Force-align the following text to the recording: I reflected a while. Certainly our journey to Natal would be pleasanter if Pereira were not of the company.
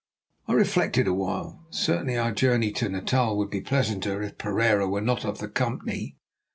I 0.47 0.53
reflected 0.53 1.05
a 1.05 1.13
while. 1.13 1.63
Certainly 1.69 2.17
our 2.17 2.31
journey 2.31 2.71
to 2.71 2.89
Natal 2.89 3.37
would 3.37 3.51
be 3.51 3.61
pleasanter 3.61 4.23
if 4.23 4.39
Pereira 4.39 4.89
were 4.89 4.99
not 4.99 5.23
of 5.25 5.37
the 5.37 5.47
company. 5.47 6.17